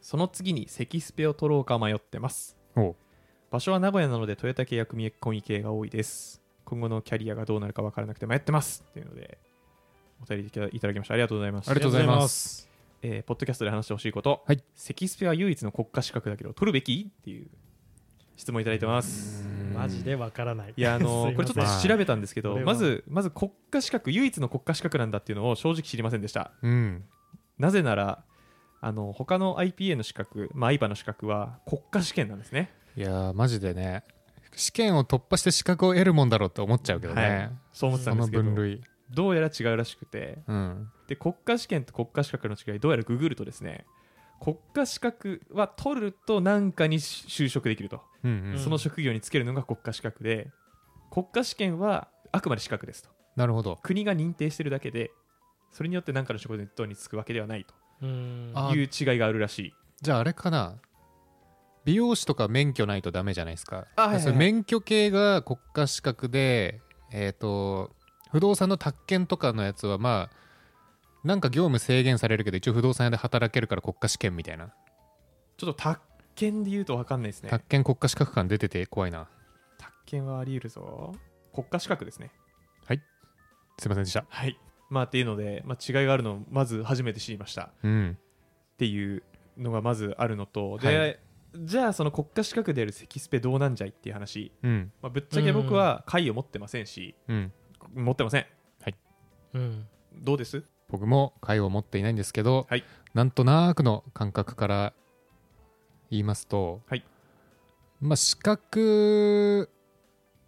[0.00, 2.56] その次に積スペを取ろうか迷ってます。
[2.74, 2.96] お。
[3.50, 9.38] 場所は名古屋なのでトヨタ系や組み込み系が多いです今後のキャリアがどうなるか分からなくて迷ってますっていうので
[10.22, 11.70] お便りいただきましたありがとうございます。
[11.70, 12.68] ありがとうございます。
[13.00, 14.62] えーポッドキャストで話してほしいこと、はい。
[14.74, 17.46] 積スペは唯一の国家資格だけど取るべきっていう
[18.36, 19.46] 質問いただいてます。
[19.74, 20.74] マジでわからない。
[20.76, 26.52] いやあの これちょっと調べたんですけどまずまず国家資格唯一の国家資格なんだっていうのを正直知りませんでした。
[26.60, 27.04] うん。
[27.58, 28.24] なぜなら
[28.80, 32.70] あの他の IPA の資格、まあ、IPA の資格は国家試験なんですね。
[32.96, 34.04] いやーマジでね
[34.58, 37.50] 試験を突破して資格を得るもんだろうって思っちゃうけどね、はい。
[37.72, 38.80] そう思ってたそのんですけど分類。
[39.10, 40.90] どうやら違うらしくてうん。
[41.06, 43.86] で国家試験と国家資格の違いどうやらググるとですね
[44.40, 48.52] 国家資格は取ると何かに就職できると、うんうん。
[48.52, 50.50] うんその職業につけるのが国家資格で
[51.10, 53.10] 国家試験はあくまで資格ですと。
[53.36, 53.78] なるほど。
[53.82, 55.10] 国が認定してるだけで
[55.70, 57.74] それによって何かの職業に就くわけではないと。
[58.04, 59.74] いう違いがあるらしい。
[60.00, 60.76] じゃああれかな
[61.88, 63.86] 美容師とか免許ないとダメじゃないですか。
[63.96, 64.36] あはいはいはい。
[64.36, 67.92] 免許系が国家資格でえっ、と
[68.30, 70.36] 不動産の宅建とかのやつはまあ
[71.24, 74.68] なんか業務制限されるけど一応不動産屋で働けるから国家試験みたいな。
[75.56, 76.02] ちょっと宅
[76.34, 77.48] 建で言うと分かんないですね。
[77.48, 79.26] 宅建国家資格感出てて怖いな。
[79.78, 81.14] 宅建はあり得るぞ。
[81.54, 82.30] 国家資格ですね。
[83.80, 84.26] すいませんでした。
[84.28, 84.58] はい。
[84.90, 87.62] まあっていうので、まあ、違いがあるのをまず初めて知りました。
[87.62, 88.18] っうん。
[88.76, 89.22] ていう
[89.56, 91.18] のがまずあるのとで、はい
[91.60, 94.92] じゃあその国家資格である積スペどうなんじゃいっていう話、うん。
[95.02, 97.52] まあ、ぶっちゃけ僕は会を持ってませんしうん。
[97.94, 98.46] 持ってません。
[99.54, 99.86] うん。
[100.14, 100.62] どうです？
[100.88, 102.84] 僕も会を持っていないんですけど、はい。
[103.14, 104.92] なんとなくの感覚から
[106.10, 107.04] 言いますと、はい。
[108.00, 109.70] まあ資格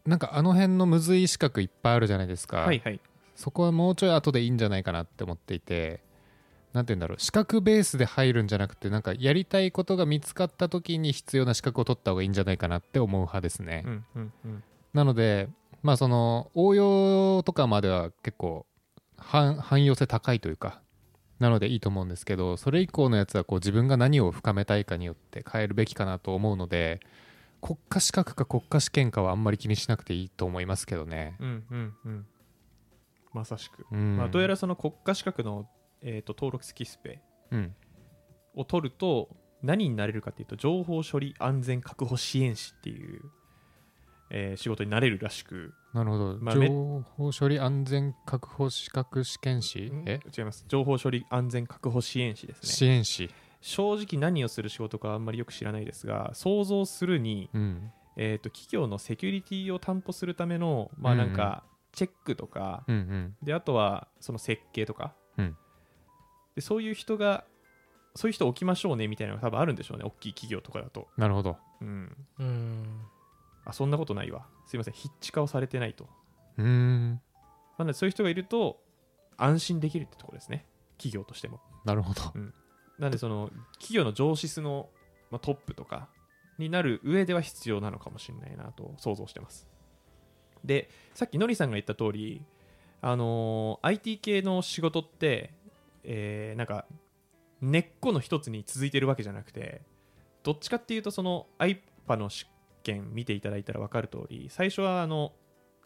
[0.07, 3.01] なんかあの辺のむずい資格いっぱいあるじゃないですか、はいはい。
[3.35, 6.03] そこはもうちょい後でいいんじゃないかなって思っていて
[6.73, 7.21] なんて言うんだろう。
[7.21, 14.65] 資格ベースで入るんじゃなくてなんかやりたいことが見つかった時に必要な資格を取った方がいいんじゃないかなって思う派ですね、うんうんうん。
[14.93, 15.49] なので
[15.83, 18.67] まあその応用とかまでは結構
[19.17, 20.81] 汎汎用性高いというか
[21.39, 27.01] なのでいいと思うんですけどそれ以降のやつはこう自分が何を深めたいかによって変えるべきかなと思うので
[27.61, 31.37] 国家資格か国家試験かはあんまり気にしなくていいと思いますけどね。
[31.41, 32.27] うんうんうん。
[33.33, 34.17] まさしく、うん。
[34.17, 35.69] まあ、どうやらその国家資格の、
[36.03, 37.75] えー、と登録スキスペうん。
[38.55, 39.29] を取ると
[39.63, 43.23] 何になれるかっていうと情報処理安全確保支援士っていう、
[44.31, 49.93] えー仕事になれるらしくなるほど、まあめ情報処理安全確保資格試験士？
[50.07, 50.65] え違います。
[50.69, 52.69] 情報処理安全確保支援士ですね。
[52.69, 53.31] 支援士。
[53.61, 57.93] 正直何をする仕事かあんまりよく知らないですが想像するに、うん。
[58.17, 63.37] えー、と企業のセキュリティを担保するためのまあなんかチェックとか、うんうん。
[63.43, 65.57] であとはその設計とか、うん
[66.61, 67.45] でそういう人が
[68.15, 71.57] そういう人置きましょうねみたいなのが多分あるんでしょうね大きい企業とかだと、なるほど。
[71.81, 72.85] うん、うん。
[73.65, 74.47] あそんなことないわ。
[74.67, 76.07] すいませんヒッチ化をされてないと。
[76.59, 77.13] うーん。
[77.79, 78.83] なのでそういう人がいると
[79.37, 80.67] 安心できるってところですね。
[80.99, 81.61] 企業としても。
[81.85, 82.21] なるほど。
[82.99, 84.91] なんでその企業の上司の、
[85.31, 86.09] まあ、トップとか
[86.59, 89.67] になる上では必要なのかもしれないなと想像してます。
[90.63, 92.45] でさっきのりさんが言った通り
[93.03, 95.55] あのー IT 系の仕事って、
[96.05, 96.87] えーなんか
[97.61, 99.83] 根っこの一つに続いてるわけじゃなくて
[100.43, 102.47] どっちかっていうとその iPA の試
[102.83, 105.33] 験見ていただいたら分かる通り最初はあの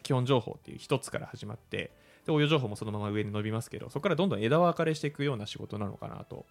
[0.03, 1.91] 基本情報っていう一つから始まって
[2.25, 6.45] で応用情報もそのまま上に伸びますけどそこからどんどん枝分かれしていくような仕事なのかなと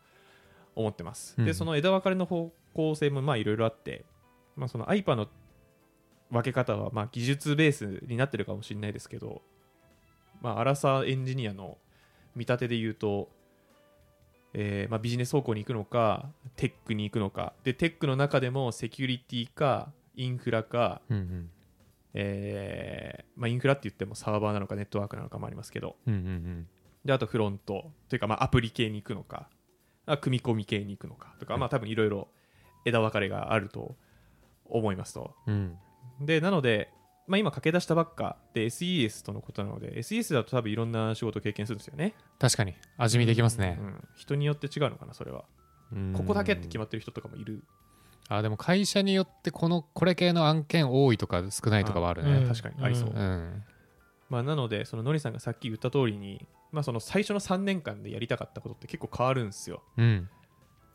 [0.76, 1.44] 思ってます、うん。
[1.44, 4.04] でその枝分かれの方向性もまあいろいろあって、
[4.56, 5.28] まあ、その iPA の
[6.30, 9.42] 分け方はまあ技術ベースになってるかもしれないですけど、
[10.42, 11.78] まあ、アラサーエンジニアの
[12.34, 13.30] 見立てで言うと、
[14.54, 17.52] えーまあ、ビジネス方向に行くのかテックに行くのか。
[17.64, 21.50] でテックの中でもセキュリティかインフラか、うんうん。
[22.14, 25.96] えーまあ、インフラって言ってもサーバーなのかネットワークなのかもありますけど。
[26.06, 26.68] うんうんうん。
[27.04, 27.90] であとフロント。
[28.08, 29.48] というかまあアプリ系に行くのか。
[30.06, 31.34] あ組み込み系に行くのか。
[31.40, 32.28] とか、まあ多分いろいろ
[32.84, 33.96] 枝分かれがあると
[34.66, 35.34] 思いますと。
[35.46, 35.76] うん。
[36.20, 36.92] でなので、
[37.26, 42.74] まあ、今駆け出したばっかで SES とのことなので SES だと多分いろんな仕事を経験するんですよね、確かに。
[42.98, 43.78] 味見できますね。
[43.80, 45.44] う、ん、人によって違うのかなそれは。
[45.92, 46.12] うん。
[46.12, 47.62] ここだけって決まってる人とかもいる、
[48.28, 52.30] あでも会社によってこのこれ系の案件多いとか少ないとかはあるね。
[52.38, 52.74] うん確かに。
[52.82, 53.16] ありそう、うん。
[53.16, 53.64] うん
[54.30, 59.82] まあ、なのでそののりさんがさっき言った通りに、まあ、その最初の3年間でやりたかったことって結構変わるんですよ。
[59.96, 60.28] うん。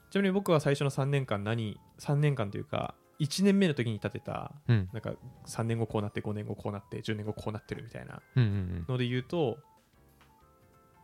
[0.10, 4.90] ちなみに僕は最初の3年間何3年間というか1年目の時に立てたうん。
[4.94, 5.14] なんか
[5.46, 9.58] 3年後こうなって5年後こうなって10年後こうなってるみたいなうんうんので言うと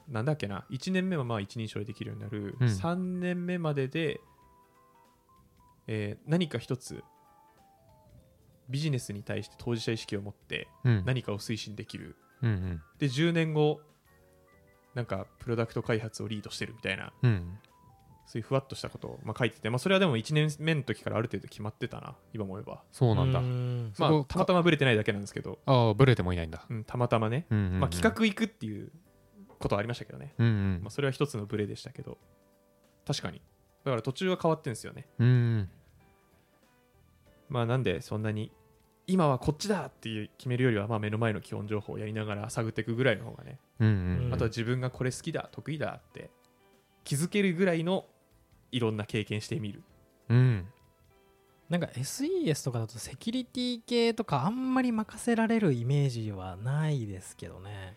[0.08, 2.68] なんだっけな1年目はまあ一人称でできるようになる、うん。
[2.68, 4.22] 3年目までで、
[5.88, 7.04] えー何か一つ
[8.70, 11.04] ビジネスに対して当事者意識を持ってうん。
[11.06, 12.16] 何かを推進できる。
[12.42, 12.82] うんうん。
[13.00, 13.82] で10年後
[14.94, 17.60] なんかプロダクト開発をリードしてるみたいなうん
[18.26, 22.84] そういうふわっとしたことをまあ書いてて、まあ、それはでも1年目の時からある程度決まってたな今思えば。
[22.92, 23.40] そうなんだ。
[23.40, 23.94] ん。
[23.98, 26.66] まあたまたまブレてないだけなんですけど、ああブレてもいないんだ。
[26.70, 27.80] うん、たまたまね、うんうんうん。
[27.82, 28.92] まあ、企画行くっていう
[29.60, 30.80] ことはありましたけどね、うんうん。
[30.84, 32.18] まあ、それは一つのブレでしたけど。
[33.06, 33.42] 確かに。
[33.84, 35.08] だから途中は変わってんですよね。
[35.20, 35.70] うんうん。
[37.50, 38.52] まあなんでそんなに
[39.08, 44.34] 今はこっちだっていう決めるよりはまあ目の前の基本情報をやりながら探っていくぐらいの方がね、うんううんん。
[44.34, 46.32] あとは自分がこれ好きだ得意だって
[47.04, 48.06] 気づけるぐらいの
[48.76, 49.84] いろんな経験してみる。
[50.30, 50.68] うん。
[51.70, 57.96] なんか SES とかだとセキュリティ系とかあんまり任せられるイメージはないですけどね。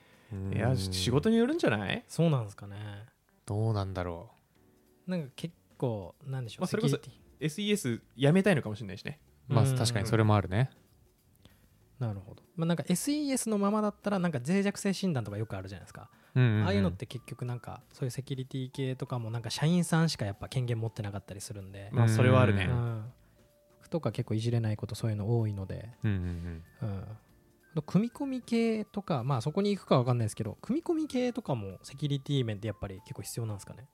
[0.55, 2.05] いや仕事によるんじゃない？
[2.07, 2.77] そうなんですかね。
[3.45, 4.31] どうなんだろ
[5.07, 9.21] なんか結構なんでしょう、まあそれこそセキュリテ SES やめたいのかもしれないしね。
[9.51, 10.71] うまあうん確かにそれもあるね。
[12.01, 22.67] ィなるほど、まあ、なんか SES のままだったらなんか脆弱性診断とかよくあるじゃないですか、うんうんうんああいうのって結局なんかそういうセキュリティ系とかもなんか社員さんしかやっぱ権限持ってなかったりするんで、まあそれはあるね。
[22.67, 23.05] ううん
[23.91, 33.89] とか結構いじれないことそういうの多いので、うんうんうん、あと組み込み系とかまあそこに行くかわかんないですけど組み込み系とかもセキュリティ面ってやっぱり結構必要なんですかね？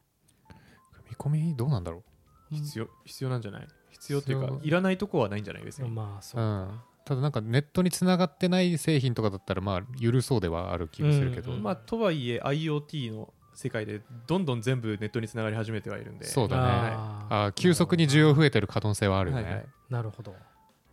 [1.16, 2.02] 組み込みどうなんだろ
[2.50, 11.52] 必要必要なんじゃない必要っていうかいらないとこはないんじゃない別に、まあそうう、うんただなんかネットにつながってない製品とかだったらまあ緩そうではある気もするけど。
[11.52, 11.62] うん。
[11.62, 16.24] まあとはいえ IoT の世界でどんどん全部ネットにつながり始めてはいるんで。
[16.24, 16.62] そうだね。
[16.62, 19.54] あーあー急速に需要増えてる可能性はあるよはいはい。
[19.54, 20.34] ねなるほど、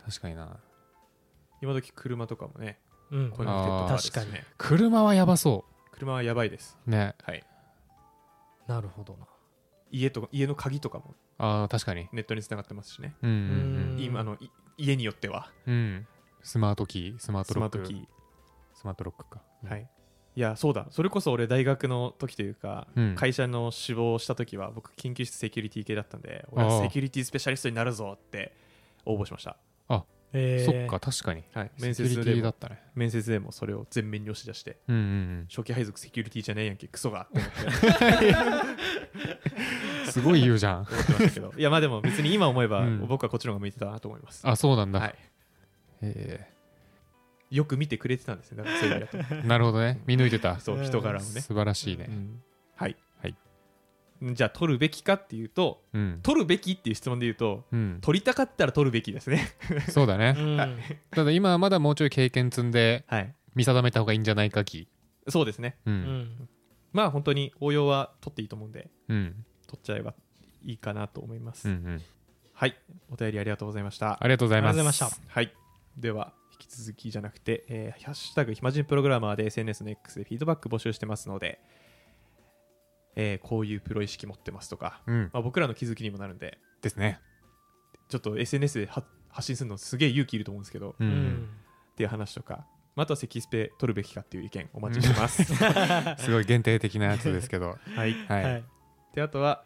[0.06, 0.58] 確かにな。
[1.62, 2.78] 今時車とかもね
[3.12, 3.32] うん。
[3.32, 6.78] コネクテッ確かね車はやばそ車はやばいです。
[6.88, 7.16] うね。
[7.24, 7.44] はい。
[8.68, 9.26] なるほどな
[9.92, 12.08] 家とか家の鍵とかもああ確かに。
[12.12, 13.98] ネットにつながってますしね、うんうんうん。
[14.00, 15.52] 今あのい家によっては。
[15.68, 15.74] うん。
[15.74, 16.08] うん
[16.44, 18.08] スマートキースマートスマートキロック
[18.74, 19.44] スマートロックか。
[19.64, 19.88] ー、はい。
[20.36, 20.88] いやそうだ。
[20.90, 23.16] それこそ俺大学の時というか、うん。
[23.16, 28.56] 会社の志望した時は僕研究室セキュリティ系だったんで俺はああセキュリティスペシャリストになるぞって
[29.06, 29.58] 応募しました、
[30.34, 31.44] えそっか確かに。
[31.54, 32.80] はい、面接でだったね。
[32.96, 38.30] 面接でもそれを全面に押し出してうんうん初期配属セキュリティじゃねえやんけクソがって思って。
[38.30, 38.32] う
[39.51, 39.51] ん
[40.12, 40.76] すごい言うじゃん。
[40.78, 41.54] 思ってましたけど。
[41.58, 43.08] いやまあでも別に今思えばうん。
[43.08, 45.16] 僕はこっちの方が向いてたなと思います、あそうなんだ、はい、
[46.02, 46.48] え。
[47.50, 50.02] よく見てくれてたんですねだからそういう意味だーなるほどね。
[50.06, 50.56] 見抜いてた。
[50.56, 52.06] とそう人柄をね、素晴らしいね。
[52.08, 52.42] うん。
[52.76, 53.36] はい、はい。
[54.34, 59.50] じゃあ取るべきかっていうとうん、取るべきっていう質問で言うとうん、取りたかったら取るべきですね。
[59.90, 60.36] そうだね。
[60.38, 60.58] うん。
[60.58, 60.70] はい。
[61.12, 63.36] ただ今はまだもうちょい経験積んではい。
[63.54, 64.88] 見定めた方がいいんじゃないかき
[65.28, 65.78] そうですね。
[65.86, 66.50] ううんん。
[66.94, 68.90] まあ本当に応用は取っていいと思うんで。
[69.10, 70.14] うん取っちゃえば
[70.64, 72.02] いいかなと思います、うんうん。
[72.54, 72.76] はい。
[73.10, 74.18] お便りありがとうございました。
[74.22, 75.10] ありがとうございました。
[75.28, 75.54] はい。
[75.98, 81.60] では引き続きじゃなくて、えーハッシュタグ暇人プログラマーで SNS の X でフィードバック募集してますので、
[83.16, 85.30] えーこういうプロ意識持ってますとか、うん。
[85.34, 86.58] まあ、僕らの気づきにもなるんで。
[86.82, 87.20] ですね。
[88.10, 91.10] ちょっと SNS では発信するのすげえ勇気いると思うんですけど、ううん。
[91.10, 91.50] ん
[91.94, 95.44] っていう話とかまたはセキスペ取るべきかっていう意見お待ちしてます、
[96.24, 97.78] すごい限定的なやつですけど。
[97.96, 98.14] はい。
[98.28, 98.64] はい、はい
[99.14, 99.64] であとは、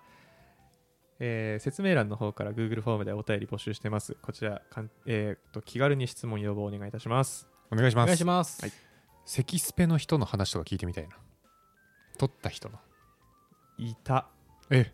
[1.20, 4.18] えー説明欄の方から Google フォームでお便り募集してます。
[4.22, 7.48] こちらかん、えーと気軽に質問要望お願いいたします。
[7.72, 8.06] おお願いします。
[8.08, 8.62] 願いします。
[8.62, 8.72] はい。
[9.26, 11.16] 関スペの人の話とか聞いてみたいな。
[12.18, 12.80] 取った人の。
[13.78, 14.28] いた。
[14.70, 14.94] え。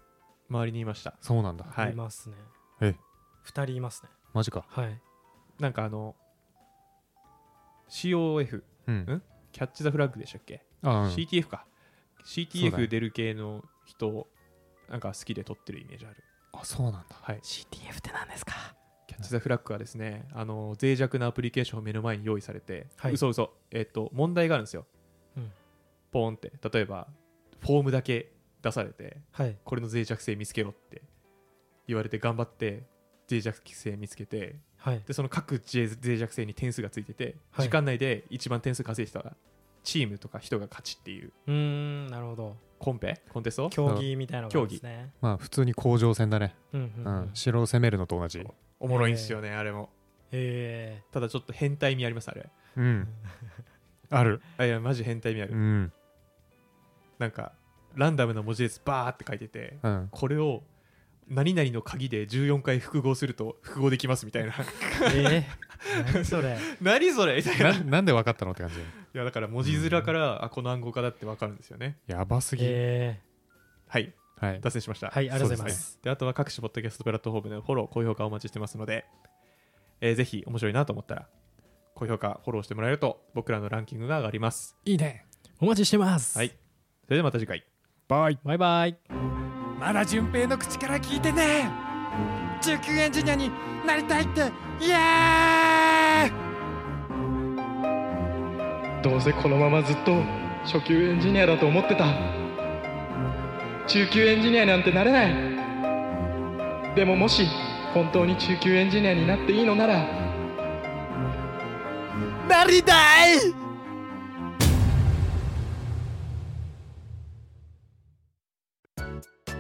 [0.50, 1.16] 周りにいました。
[1.22, 1.66] そうなんだ。
[1.70, 1.92] はい。
[1.92, 2.36] いますね。
[2.82, 2.96] え。
[3.44, 4.10] 二人いますね。
[4.34, 4.66] マジか。
[4.70, 5.02] はい。
[5.60, 6.16] なんかあの
[7.90, 8.96] COF うん。
[8.96, 9.22] ん？
[9.52, 11.10] キャッチ・ザ・フラッグでしたっけ、あうん。
[11.10, 11.66] CTF か。
[12.26, 12.88] CTF ね。
[12.88, 14.28] 出る系の人
[14.92, 16.18] なんか好きで撮ってるイメージある。
[16.54, 17.16] あそうなんだ。
[17.22, 17.40] はい。
[17.42, 18.76] CTF って何ですか？
[19.08, 23.14] キャッチ・ザ・フラッグはですねあの脆弱なアプリケーションを目の前に用意されて、はい。
[23.14, 23.54] 嘘嘘。
[23.72, 24.86] えっ、と問題があるんですよ、
[25.38, 25.52] うん。
[26.12, 26.52] ポーンって。
[26.72, 27.08] 例えば
[27.62, 29.58] フォームだけ出されてはい。
[29.64, 31.02] これの脆弱性見つけろって
[31.88, 32.84] 言われて頑張って
[33.30, 35.02] 脆弱性見つけてはい。
[35.08, 37.66] でその各脆脆弱性に点数がついてて、はい。
[37.66, 39.36] 時間内で一番点数稼いでた
[39.84, 41.32] チームとか人が勝ちっていう。
[41.48, 43.22] うーんなるほどコンペ？
[43.32, 43.70] コンテスト？
[43.70, 45.12] 競技みたいなのがあるんですね。
[45.22, 46.56] まあ普通に甲状腺だね。
[46.74, 47.14] うんううん。
[47.26, 47.30] ん。
[47.34, 48.44] 城を攻めるのと同じ。
[48.80, 49.90] おもろいんですよね、あれも。
[50.32, 52.50] へただちょっと変態味ありますあれ。
[52.78, 53.08] うん。
[54.10, 54.42] ある。
[54.58, 55.94] あいやマジ変態味ある、うん。
[57.20, 57.54] なんか
[57.94, 60.10] ランダムな文字列バーって書いててうん。
[60.12, 60.64] これを
[61.28, 64.54] 何々の鍵で14回複合すると複合できますみたいな。
[65.14, 66.14] えー。
[66.14, 66.58] 何それ。
[66.82, 67.70] 何それみたいな。
[67.70, 68.78] いななんで分かったのって感じ
[69.14, 71.98] やだから文字面から、あこの暗号化だって分かるんですよね。
[72.08, 72.64] やばすぎ。
[72.66, 73.20] え
[73.88, 74.14] はい。
[74.38, 74.62] はい。
[74.62, 75.10] 脱線しました。
[75.10, 76.00] はいありがとうございまそうですね。
[76.04, 79.06] であとは各種ポッドキャストプラットフォームでのフォロー高評価お待ちしてますので、
[80.00, 81.28] えーぜひ面白いなと思ったら
[81.94, 84.76] 高評価フォローしてもらえると僕らのランキングが上がります。
[84.86, 85.26] いいね。
[85.60, 86.38] ーお待ちしてます。
[86.38, 86.48] はい。
[86.48, 87.64] それではまた次回。
[88.08, 88.40] バイ。
[88.44, 88.98] バイバイ。
[89.80, 91.70] まだ順平の口から聞いてね。
[92.62, 93.52] 中級エンジニアに
[93.86, 94.42] なりたいって。
[94.80, 96.41] イエーイ
[99.02, 100.22] どうせこのままずっと
[100.64, 102.06] 初級エンジニアだと思ってた。
[103.88, 106.96] 中級エンジニアなんてなれない。
[106.96, 107.48] でももし
[107.94, 110.06] 本当に中級エンジニアになっていいのなら。
[112.48, 113.40] なりたい！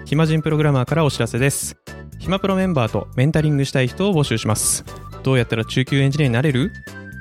[0.05, 1.77] 暇人プログラマーからお知らせです。
[2.19, 4.85] 暇プロメンバーとメンタリングしたい人を募集します。
[5.23, 6.71] どうやったら中級エンジニアになれる？